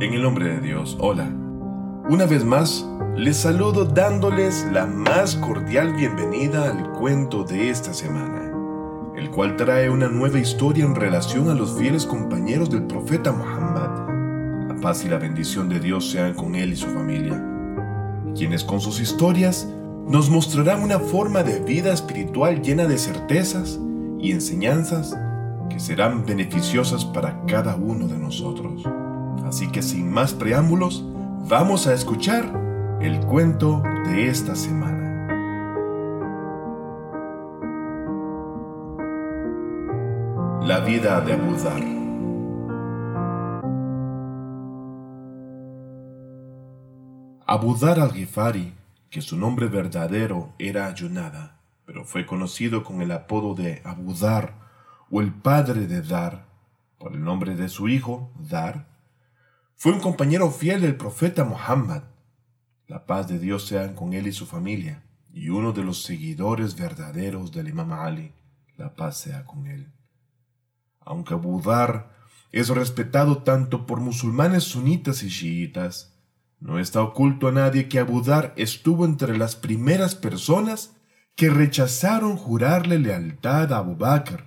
[0.00, 1.28] En el nombre de Dios, hola.
[2.08, 8.52] Una vez más, les saludo dándoles la más cordial bienvenida al cuento de esta semana,
[9.16, 14.68] el cual trae una nueva historia en relación a los fieles compañeros del profeta Muhammad.
[14.68, 17.44] La paz y la bendición de Dios sean con él y su familia,
[18.36, 19.68] quienes con sus historias
[20.06, 23.80] nos mostrarán una forma de vida espiritual llena de certezas
[24.20, 25.18] y enseñanzas
[25.68, 28.84] que serán beneficiosas para cada uno de nosotros.
[29.48, 31.02] Así que sin más preámbulos,
[31.48, 32.44] vamos a escuchar
[33.00, 34.98] el cuento de esta semana.
[40.62, 41.82] La vida de Abu Dhar.
[47.46, 48.74] Abu Dhar al-Ghifari,
[49.08, 51.56] que su nombre verdadero era Yunada,
[51.86, 54.52] pero fue conocido con el apodo de Abu Dhar
[55.10, 56.44] o el padre de Dar,
[56.98, 58.87] por el nombre de su hijo, Dar,
[59.80, 62.02] fue un compañero fiel del profeta Muhammad.
[62.88, 66.74] La paz de Dios sea con él y su familia, y uno de los seguidores
[66.74, 68.32] verdaderos del Imam Ali.
[68.76, 69.92] La paz sea con él.
[70.98, 72.10] Aunque Abu Dhar
[72.50, 76.12] es respetado tanto por musulmanes sunitas y chiitas,
[76.58, 80.96] no está oculto a nadie que Abu Dhar estuvo entre las primeras personas
[81.36, 84.44] que rechazaron jurarle lealtad a Abu Bakr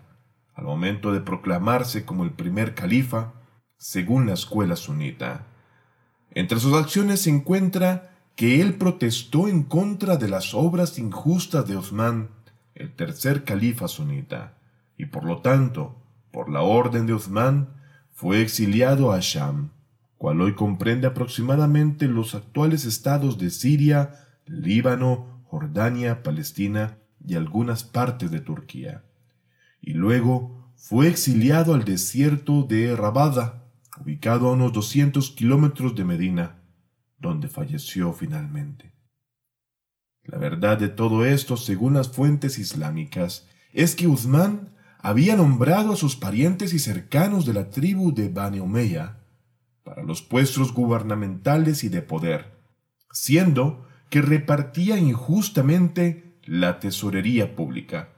[0.55, 3.40] al momento de proclamarse como el primer califa
[3.81, 5.47] según la escuela sunita.
[6.29, 11.77] Entre sus acciones se encuentra que él protestó en contra de las obras injustas de
[11.77, 12.29] Osman,
[12.75, 14.53] el tercer califa sunita,
[14.99, 15.95] y por lo tanto,
[16.29, 17.69] por la orden de Osman,
[18.13, 19.71] fue exiliado a Sham,
[20.19, 28.29] cual hoy comprende aproximadamente los actuales estados de Siria, Líbano, Jordania, Palestina y algunas partes
[28.29, 29.01] de Turquía.
[29.81, 33.60] Y luego fue exiliado al desierto de Rabada,
[33.99, 36.61] ubicado a unos 200 kilómetros de Medina,
[37.17, 38.93] donde falleció finalmente.
[40.23, 44.69] La verdad de todo esto, según las fuentes islámicas, es que Uthman
[44.99, 49.17] había nombrado a sus parientes y cercanos de la tribu de Bani Umayya
[49.83, 52.51] para los puestos gubernamentales y de poder,
[53.11, 58.09] siendo que repartía injustamente la tesorería pública,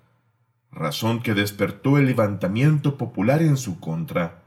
[0.71, 4.42] razón que despertó el levantamiento popular en su contra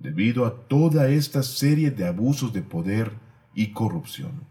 [0.00, 3.12] debido a toda esta serie de abusos de poder
[3.54, 4.46] y corrupción.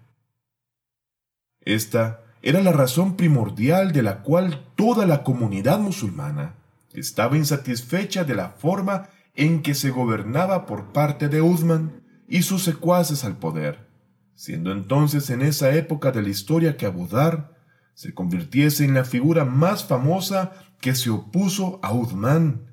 [1.62, 6.56] Esta era la razón primordial de la cual toda la comunidad musulmana
[6.94, 12.63] estaba insatisfecha de la forma en que se gobernaba por parte de Uthman y sus
[12.63, 13.88] secuaces al poder,
[14.36, 17.56] siendo entonces en esa época de la historia que Abu Dhar
[17.94, 22.66] se convirtiese en la figura más famosa que se opuso a Uthman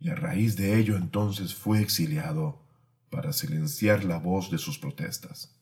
[0.00, 2.58] y a raíz de ello entonces fue exiliado
[3.10, 5.54] para silenciar la voz de sus protestas.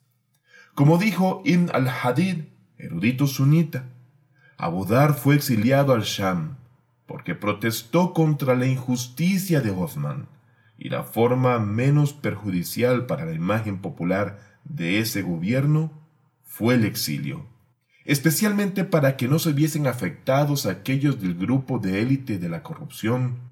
[0.75, 2.45] Como dijo Ibn al-Hadid,
[2.79, 3.87] erudito sunita,
[4.57, 6.57] Abu Dhar fue exiliado al Sham
[7.07, 10.29] porque protestó contra la injusticia de Osman
[10.77, 15.91] y la forma menos perjudicial para la imagen popular de ese gobierno
[16.45, 17.47] fue el exilio,
[18.05, 23.48] especialmente para que no se viesen afectados aquellos del grupo de élite de la corrupción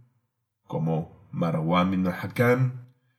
[0.66, 2.06] como Marwan bin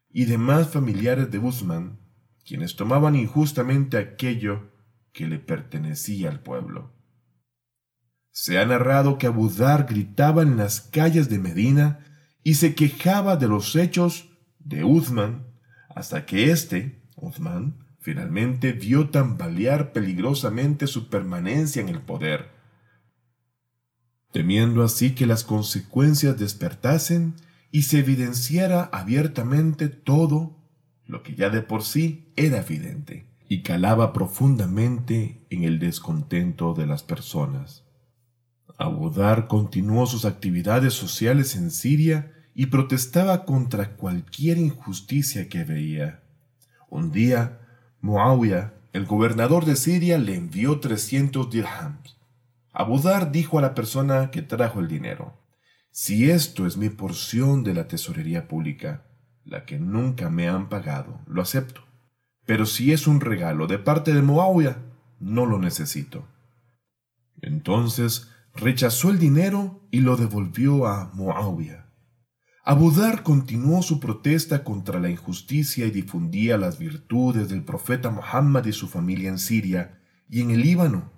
[0.09, 2.00] y demás familiares de Usman,
[2.46, 4.72] quienes tomaban injustamente aquello
[5.13, 6.94] que le pertenecía al pueblo.
[8.31, 12.00] Se ha narrado que Abu Dhar gritaba en las calles de Medina
[12.44, 14.29] y se quejaba de los hechos
[14.59, 15.47] de Uthman
[15.90, 22.56] hasta que éste, Uthman, finalmente vio tambalear peligrosamente su permanencia en el poder
[24.32, 27.36] temiendo así que las consecuencias despertasen
[27.72, 30.58] y se evidenciara abiertamente todo
[31.06, 36.86] lo que ya de por sí era evidente y calaba profundamente en el descontento de
[36.86, 37.86] las personas.
[38.78, 46.24] Abudar continuó sus actividades sociales en Siria y protestaba contra cualquier injusticia que veía.
[46.90, 47.62] Un día,
[48.02, 52.16] Muawiyah, el gobernador de Siria, le envió 300 dirhams
[52.79, 55.34] Abudar dijo a la persona que trajo el dinero,
[55.90, 59.08] si esto es mi porción de la tesorería pública,
[59.44, 61.82] la que nunca me han pagado, lo acepto.
[62.46, 64.78] Pero si es un regalo de parte de Moawia,
[65.20, 66.28] no lo necesito.
[67.41, 71.91] Entonces rechazó el dinero y lo devolvió a Muawiyah.
[72.64, 78.72] Abudar continuó su protesta contra la injusticia y difundía las virtudes del profeta Muhammad y
[78.72, 80.00] su familia en Siria
[80.30, 81.16] y en el Líbano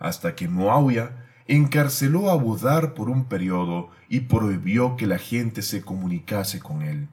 [0.00, 5.82] hasta que Muawiyah encarceló a Budar por un periodo y prohibió que la gente se
[5.82, 7.08] comunicase con él.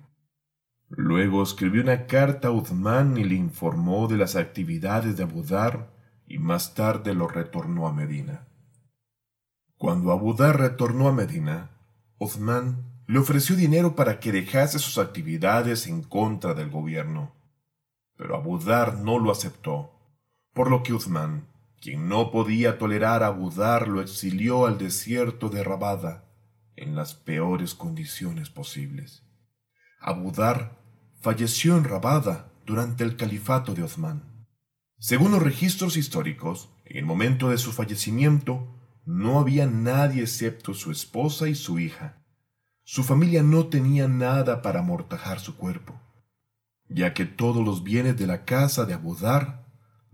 [0.90, 5.92] Luego escribió una carta a Uthman y le informó de las actividades de Abu Dhar
[6.26, 8.48] y más tarde lo retornó a Medina.
[9.78, 11.72] Cuando Abu Dhar retornó a Medina,
[12.18, 17.34] Uthman le ofreció dinero para que dejase sus actividades en contra del gobierno.
[18.16, 19.92] Pero Abu Dhar no lo aceptó,
[20.54, 21.48] por lo que Uthman,
[21.82, 26.26] quien no podía tolerar a Abu Dhar, lo exilió al desierto de Rabada
[26.76, 29.24] en las peores condiciones posibles.
[30.00, 30.78] Abu Dhar
[31.20, 34.24] falleció en Rabada durante el califato de Uthman.
[35.00, 38.76] Según los registros históricos, en el momento de su fallecimiento
[39.06, 42.24] no había nadie excepto su esposa y su hija,
[42.84, 46.00] su familia no tenía nada para amortajar su cuerpo,
[46.88, 49.67] ya que todos los bienes de la casa de Abudar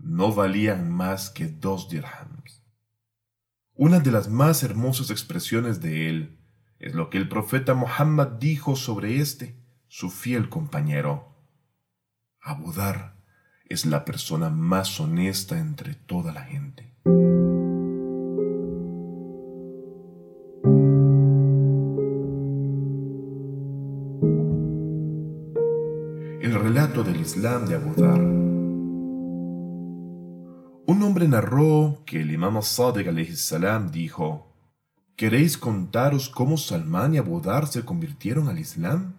[0.04, 2.62] no valían más que dos dirhams.
[3.74, 6.38] Una de las más hermosas expresiones de él
[6.78, 9.58] es lo que el profeta Muhammad dijo sobre este,
[9.88, 11.34] su fiel compañero.
[12.40, 13.16] Abudar
[13.64, 16.94] es la persona más honesta entre toda la gente.
[26.74, 28.43] relato del Islam de Abu Dhar.
[30.94, 34.46] Un hombre narró que el imam Sadiq salam dijo,
[35.16, 39.14] ¿Queréis contaros cómo Salman y Abu Dhar se convirtieron al Islam?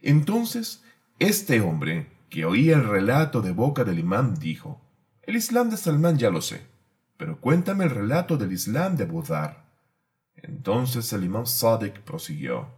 [0.00, 0.82] Entonces,
[1.18, 4.80] este hombre, que oía el relato de boca del imam, dijo,
[5.20, 6.62] El Islam de Salman ya lo sé,
[7.18, 9.66] pero cuéntame el relato del Islam de Abu Dhar.
[10.36, 12.70] Entonces el imam Sadiq prosiguió,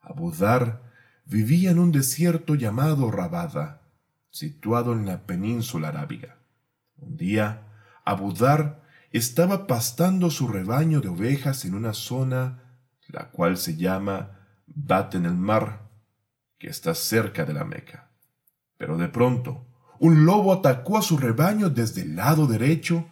[0.00, 0.82] Abu Dhar
[1.24, 3.82] vivía en un desierto llamado Rabada,
[4.30, 6.39] situado en la península arábiga.
[7.00, 7.66] Un día,
[8.04, 12.70] Abu Dhar estaba pastando su rebaño de ovejas en una zona
[13.12, 15.90] la cual se llama Baten el Mar,
[16.58, 18.10] que está cerca de la Meca.
[18.76, 19.66] Pero de pronto,
[19.98, 23.06] un lobo atacó a su rebaño desde el lado derecho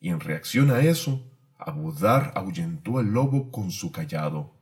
[0.00, 4.54] y en reacción a eso, Abu Dhar ahuyentó al lobo con su callado.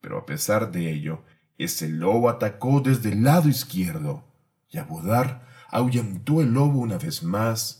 [0.00, 1.24] Pero a pesar de ello,
[1.58, 4.24] ese lobo atacó desde el lado izquierdo,
[4.70, 7.79] y Abudar ahuyentó el lobo una vez más.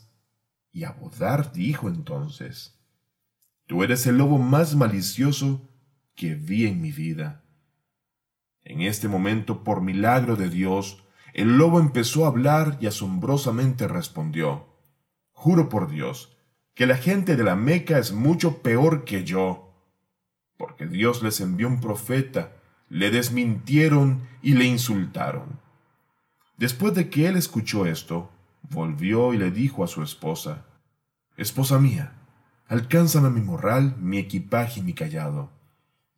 [0.72, 2.78] Y Abudar dijo entonces,
[3.66, 5.68] Tú eres el lobo más malicioso
[6.14, 7.44] que vi en mi vida.
[8.62, 14.76] En este momento, por milagro de Dios, el lobo empezó a hablar y asombrosamente respondió,
[15.32, 16.36] Juro por Dios,
[16.74, 19.74] que la gente de la Meca es mucho peor que yo,
[20.56, 25.60] porque Dios les envió un profeta le desmintieron y le insultaron.
[26.58, 28.30] Después de que él escuchó esto,
[28.70, 30.64] volvió y le dijo a su esposa,
[31.36, 32.12] Esposa mía,
[32.68, 35.50] alcánzame mi morral, mi equipaje y mi callado.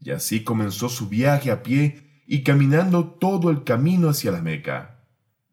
[0.01, 5.01] Y así comenzó su viaje a pie y caminando todo el camino hacia la Meca,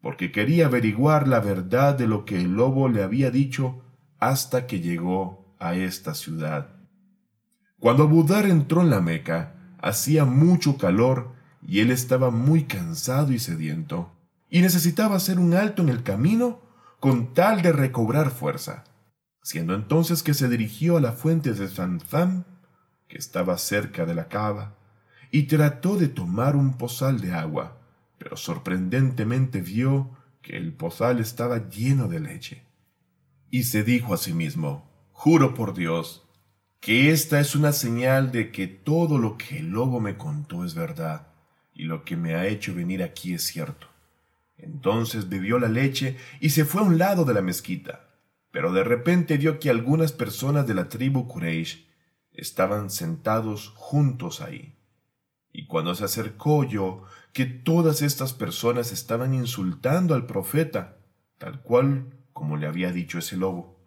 [0.00, 3.82] porque quería averiguar la verdad de lo que el lobo le había dicho
[4.18, 6.68] hasta que llegó a esta ciudad.
[7.78, 11.32] Cuando Abudar entró en la Meca, Hacía mucho calor
[11.66, 14.12] y él estaba muy cansado y sediento,
[14.50, 16.60] y necesitaba hacer un alto en el camino
[17.00, 18.84] con tal de recobrar fuerza,
[19.42, 22.44] siendo entonces que se dirigió a la fuente de Zanzam,
[23.08, 24.76] que estaba cerca de la cava,
[25.30, 27.78] y trató de tomar un pozal de agua,
[28.18, 30.10] pero sorprendentemente vio
[30.42, 32.66] que el pozal estaba lleno de leche.
[33.50, 36.28] Y se dijo a sí mismo, Juro por Dios,
[36.80, 40.74] que esta es una señal de que todo lo que el lobo me contó es
[40.74, 41.28] verdad
[41.74, 43.89] y lo que me ha hecho venir aquí es cierto.
[44.62, 48.08] Entonces bebió la leche y se fue a un lado de la mezquita,
[48.50, 51.86] pero de repente vio que algunas personas de la tribu Quraysh
[52.32, 54.76] estaban sentados juntos ahí.
[55.52, 57.02] Y cuando se acercó yo
[57.32, 60.98] que todas estas personas estaban insultando al profeta,
[61.38, 63.80] tal cual como le había dicho ese lobo.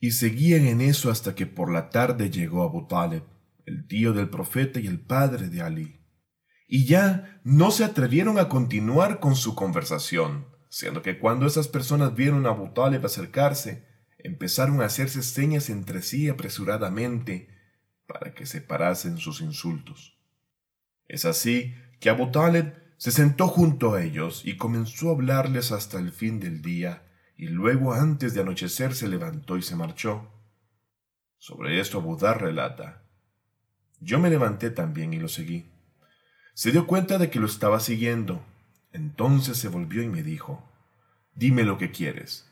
[0.00, 3.22] Y seguían en eso hasta que por la tarde llegó Abu Talib,
[3.66, 6.01] el tío del profeta y el padre de Ali.
[6.74, 12.14] Y ya no se atrevieron a continuar con su conversación, siendo que cuando esas personas
[12.14, 13.86] vieron a Abu Talib acercarse,
[14.16, 17.50] empezaron a hacerse señas entre sí apresuradamente
[18.06, 20.16] para que se parasen sus insultos.
[21.08, 25.98] Es así que Abu Talib se sentó junto a ellos y comenzó a hablarles hasta
[25.98, 27.02] el fin del día,
[27.36, 30.32] y luego antes de anochecer se levantó y se marchó.
[31.36, 33.02] Sobre esto Abudar relata.
[34.00, 35.71] Yo me levanté también y lo seguí.
[36.54, 38.44] Se dio cuenta de que lo estaba siguiendo.
[38.92, 40.62] Entonces se volvió y me dijo,
[41.34, 42.46] Dime lo que quieres.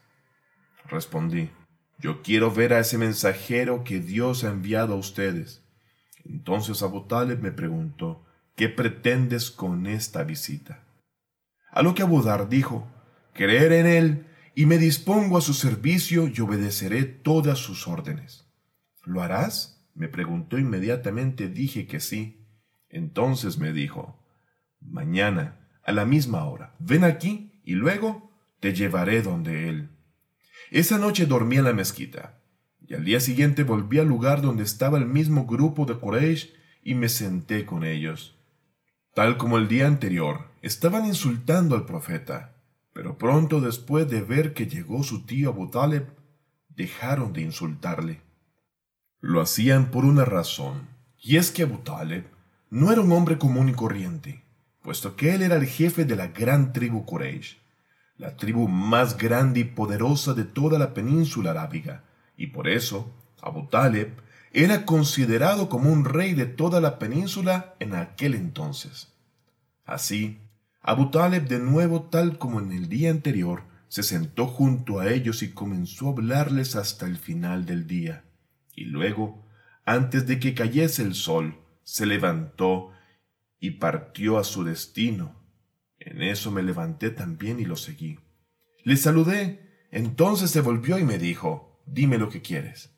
[0.87, 1.50] Respondí,
[1.99, 5.62] Yo quiero ver a ese mensajero que Dios ha enviado a ustedes.
[6.25, 7.07] Entonces Abu
[7.40, 8.25] me preguntó,
[8.57, 10.85] ¿qué pretendes con esta visita?
[11.71, 12.87] A lo que Abudar dijo,
[13.33, 18.47] creer en él y me dispongo a su servicio y obedeceré todas sus órdenes.
[19.04, 19.76] ¿Lo harás?
[19.95, 22.39] me preguntó inmediatamente, dije que sí.
[22.90, 24.18] Entonces me dijo,
[24.80, 28.30] mañana, a la misma hora, ven aquí y luego
[28.61, 29.90] te llevaré donde él.
[30.70, 32.40] Esa noche dormí en la mezquita,
[32.87, 36.94] y al día siguiente volví al lugar donde estaba el mismo grupo de Quraysh y
[36.94, 38.37] me senté con ellos.
[39.14, 42.56] Tal como el día anterior, estaban insultando al profeta,
[42.92, 46.09] pero pronto después de ver que llegó su tío Abu Taleb,
[46.68, 48.20] dejaron de insultarle.
[49.20, 52.26] Lo hacían por una razón, y es que Abu Taleb
[52.70, 54.44] no era un hombre común y corriente,
[54.82, 57.58] puesto que él era el jefe de la gran tribu Quraysh,
[58.16, 62.04] la tribu más grande y poderosa de toda la península arábiga,
[62.36, 63.12] y por eso
[63.42, 64.12] Abu Taleb
[64.52, 69.08] era considerado como un rey de toda la península en aquel entonces.
[69.84, 70.38] Así,
[70.80, 75.42] Abu Taleb de nuevo, tal como en el día anterior, se sentó junto a ellos
[75.42, 78.24] y comenzó a hablarles hasta el final del día.
[78.76, 79.44] Y luego,
[79.84, 81.56] antes de que cayese el sol,
[81.90, 82.92] se levantó
[83.59, 85.35] y partió a su destino.
[85.99, 88.20] En eso me levanté también y lo seguí.
[88.85, 92.97] Le saludé, entonces se volvió y me dijo, dime lo que quieres.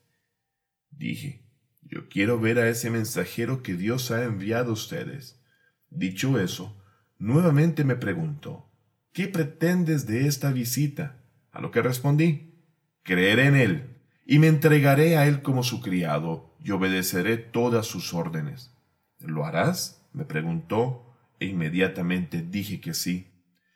[0.91, 1.43] Dije,
[1.81, 5.41] yo quiero ver a ese mensajero que Dios ha enviado a ustedes.
[5.89, 6.79] Dicho eso,
[7.17, 8.71] nuevamente me preguntó,
[9.11, 11.19] ¿qué pretendes de esta visita?
[11.51, 12.63] A lo que respondí,
[13.01, 18.13] creeré en él, y me entregaré a él como su criado, y obedeceré todas sus
[18.13, 18.72] órdenes.
[19.23, 20.01] ¿Lo harás?
[20.13, 21.03] me preguntó,
[21.39, 23.27] e inmediatamente dije que sí.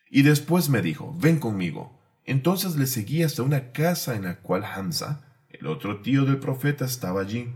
[0.10, 2.00] Y después me dijo, ven conmigo.
[2.26, 6.86] Entonces le seguí hasta una casa en la cual Hamza, el otro tío del profeta,
[6.86, 7.54] estaba allí.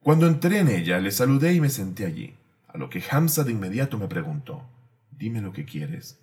[0.00, 2.34] Cuando entré en ella, le saludé y me senté allí,
[2.66, 4.68] a lo que Hamza de inmediato me preguntó,
[5.10, 6.20] dime lo que quieres.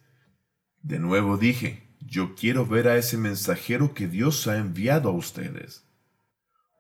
[0.81, 5.85] De nuevo dije, yo quiero ver a ese mensajero que Dios ha enviado a ustedes.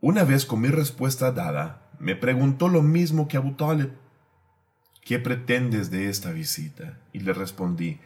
[0.01, 3.89] Una vez con mi respuesta dada, me preguntó lo mismo que Abu Talib.
[5.01, 6.99] ¿Qué pretendes de esta visita?
[7.13, 7.99] Y le respondí,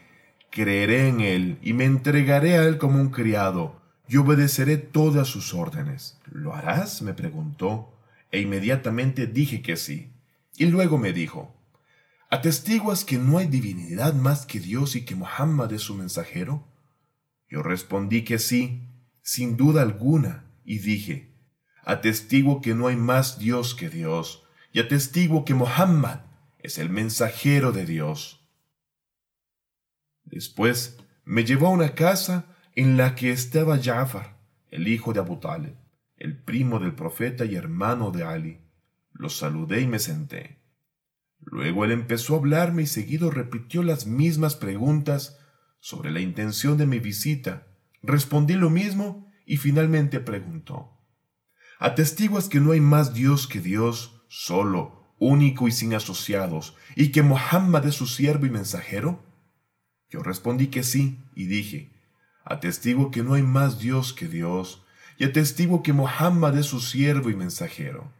[0.49, 5.53] creeré en él y me entregaré a él como un criado y obedeceré todas sus
[5.53, 6.19] órdenes.
[6.31, 7.01] ¿Lo harás?
[7.01, 7.93] me preguntó
[8.31, 10.11] e inmediatamente dije que sí.
[10.57, 11.55] Y luego me dijo,
[12.29, 16.67] ¿atestiguas que no hay divinidad más que Dios y que Muhammad es su mensajero?
[17.49, 18.89] Yo respondí que sí,
[19.21, 21.35] sin duda alguna, y dije,
[21.83, 26.21] atestiguo que no hay más Dios que Dios, y atestiguo que Muhammad
[26.63, 28.49] es el mensajero de Dios.
[30.23, 34.37] Después me llevó a una casa en la que estaba Ja'far,
[34.71, 35.39] el hijo de Abu
[36.15, 38.61] el primo del profeta y hermano de Ali.
[39.11, 40.63] Lo saludé y me senté.
[41.39, 45.37] Luego él empezó a hablarme y seguido repitió las mismas preguntas
[45.81, 47.67] sobre la intención de mi visita.
[48.01, 50.97] Respondí lo mismo y finalmente preguntó,
[51.77, 57.23] ¿Atestiguas que no hay más Dios que Dios, solo, único y sin asociados, y que
[57.23, 59.23] Mohammed es su siervo y mensajero?
[60.09, 61.89] Yo respondí que sí y dije,
[62.45, 64.83] Atestigo que no hay más Dios que Dios,
[65.17, 68.11] y atestigo que Mohammed es su siervo y mensajero.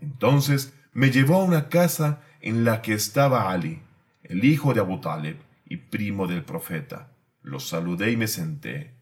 [0.00, 3.82] Entonces me llevó a una casa en la que estaba Ali,
[4.22, 5.36] el hijo de Abu Talib
[5.66, 7.12] y primo del profeta.
[7.42, 8.94] Lo saludé y me senté.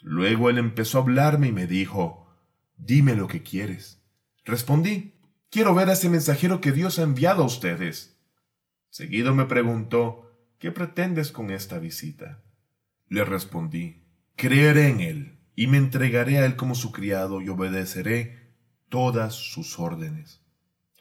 [0.00, 2.26] Luego él empezó a hablarme y me dijo,
[2.76, 4.00] Dime lo que quieres.
[4.44, 5.12] Respondí,
[5.50, 8.16] Quiero ver a ese mensajero que Dios ha enviado a ustedes.
[8.88, 10.30] Seguido me preguntó,
[10.60, 12.40] ¿qué pretendes con esta visita?
[13.08, 14.04] Le respondí,
[14.36, 18.54] creeré en él y me entregaré a él como su criado y obedeceré
[18.88, 20.40] todas sus órdenes.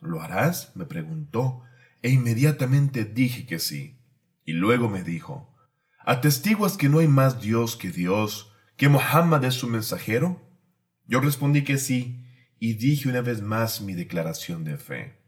[0.01, 0.75] ¿Lo harás?
[0.75, 1.61] me preguntó,
[2.01, 3.99] e inmediatamente dije que sí.
[4.45, 5.55] Y luego me dijo,
[5.99, 10.41] ¿atestiguas que no hay más Dios que Dios, que Mohammed es su mensajero?
[11.05, 12.25] Yo respondí que sí,
[12.59, 15.19] y dije una vez más mi declaración de fe.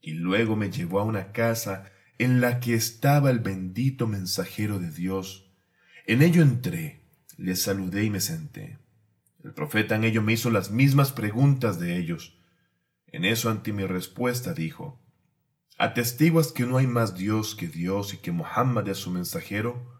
[0.00, 4.90] Y luego me llevó a una casa en la que estaba el bendito mensajero de
[4.90, 5.52] Dios.
[6.06, 7.04] En ello entré,
[7.36, 8.78] le saludé y me senté.
[9.44, 12.40] El profeta en ello me hizo las mismas preguntas de ellos.
[13.06, 15.00] En eso ante mi respuesta dijo,
[15.78, 19.96] ¿Atestiguas que no hay más Dios que Dios y que Mohammed es su mensajero?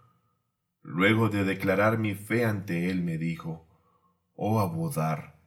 [0.83, 3.69] Luego de declarar mi fe ante él me dijo,
[4.35, 5.38] Oh Abudar,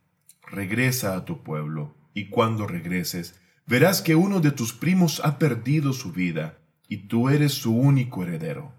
[0.52, 5.94] regresa a tu pueblo, y cuando regreses, verás que uno de tus primos ha perdido
[5.94, 8.74] su vida, y tú eres su único heredero.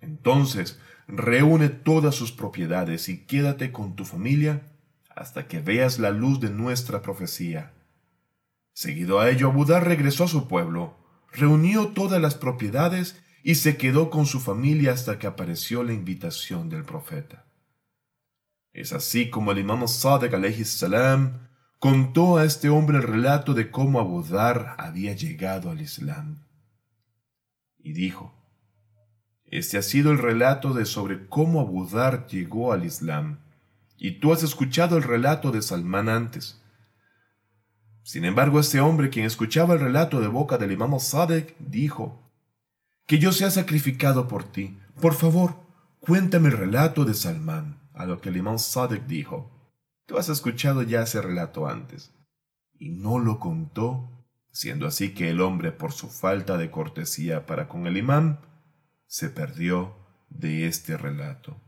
[0.00, 0.78] Entonces
[1.08, 4.62] reúne todas sus propiedades y quédate con tu familia
[5.14, 7.72] hasta que veas la luz de nuestra profecía.
[8.72, 10.96] Seguido a ello, Abudar regresó a su pueblo,
[11.32, 16.68] reunió todas las propiedades y se quedó con su familia hasta que apareció la invitación
[16.68, 17.44] del profeta.
[18.72, 21.48] Es así como el imam Sadiq salam
[21.78, 26.44] contó a este hombre el relato de cómo Abu Dhar había llegado al Islam.
[27.78, 28.34] Y dijo,
[29.50, 33.40] este ha sido el relato de sobre cómo Abu Dhar llegó al Islam,
[33.96, 36.62] y tú has escuchado el relato de Salmán antes.
[38.02, 42.30] Sin embargo, este hombre, quien escuchaba el relato de boca del imam Sadek, dijo,
[43.06, 44.78] Que yo sea sacrificado por ti.
[45.00, 45.56] Por favor,
[45.98, 47.80] cuéntame el relato de Salmán.
[48.00, 49.50] A lo que el imam Sadek dijo,
[50.06, 52.14] Tú has escuchado ya ese relato antes.
[52.78, 57.68] Y no lo contó, siendo así que el hombre, por su falta de cortesía para
[57.68, 58.40] con el imán,
[59.06, 59.94] se perdió
[60.30, 61.60] de este relato.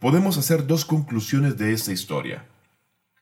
[0.00, 2.48] Podemos hacer dos conclusiones de esta historia.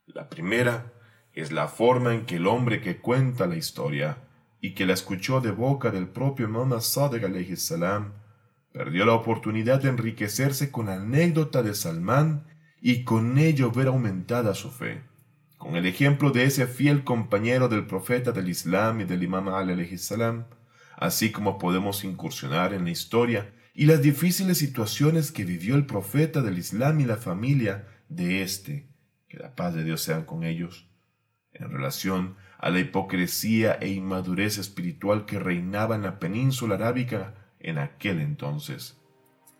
[0.06, 0.94] La primera
[1.34, 4.16] es la forma en que el hombre que cuenta la historia
[4.62, 8.14] y que la escuchó de boca del propio Imam Sadiq salam
[8.72, 12.46] perdió la oportunidad de enriquecerse con la anécdota de Salmán
[12.80, 15.02] y con ello ver aumentada su fe.
[15.58, 19.98] Con el ejemplo de ese fiel compañero del profeta del Islam y del Imam Ali
[19.98, 20.46] salam,
[20.96, 26.40] así como podemos incursionar en la historia y las difíciles situaciones que vivió el profeta
[26.40, 28.88] del Islam y la familia de éste,
[29.28, 30.88] que la paz de Dios sea con ellos,
[31.52, 37.78] en relación a la hipocresía e inmadurez espiritual que reinaba en la península arábica en
[37.78, 38.98] aquel entonces,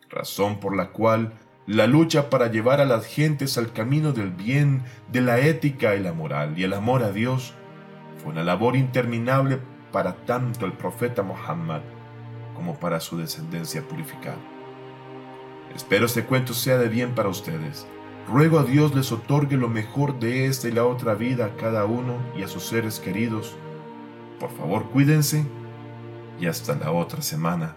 [0.09, 1.35] razón por la cual
[1.67, 6.01] la lucha para llevar a las gentes al camino del bien, de la ética y
[6.01, 7.55] la moral y el amor a Dios
[8.23, 9.61] fue una labor interminable
[9.93, 11.83] para tanto el profeta Muhammad
[12.55, 14.39] como para su descendencia purificada.
[15.75, 17.87] Espero este cuento sea de bien para ustedes.
[18.29, 21.85] Ruego a Dios les otorgue lo mejor de esta y la otra vida a cada
[21.85, 23.57] uno y a sus seres queridos.
[24.39, 25.45] Por favor, cuídense
[26.39, 27.77] y hasta la otra semana,